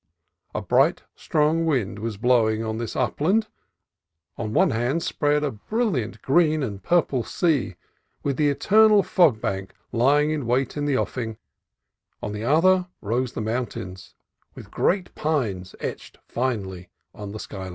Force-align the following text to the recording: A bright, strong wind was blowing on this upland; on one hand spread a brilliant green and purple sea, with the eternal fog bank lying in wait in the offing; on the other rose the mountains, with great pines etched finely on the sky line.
A 0.55 0.63
bright, 0.63 1.03
strong 1.15 1.63
wind 1.63 1.99
was 1.99 2.17
blowing 2.17 2.63
on 2.63 2.79
this 2.79 2.95
upland; 2.95 3.47
on 4.35 4.51
one 4.51 4.71
hand 4.71 5.03
spread 5.03 5.43
a 5.43 5.51
brilliant 5.51 6.23
green 6.23 6.63
and 6.63 6.81
purple 6.81 7.21
sea, 7.23 7.75
with 8.23 8.35
the 8.35 8.49
eternal 8.49 9.03
fog 9.03 9.39
bank 9.39 9.75
lying 9.91 10.31
in 10.31 10.47
wait 10.47 10.75
in 10.75 10.85
the 10.85 10.97
offing; 10.97 11.37
on 12.19 12.31
the 12.31 12.43
other 12.43 12.87
rose 12.99 13.33
the 13.33 13.41
mountains, 13.41 14.15
with 14.55 14.71
great 14.71 15.13
pines 15.13 15.75
etched 15.79 16.17
finely 16.27 16.89
on 17.13 17.31
the 17.31 17.37
sky 17.39 17.59
line. 17.65 17.69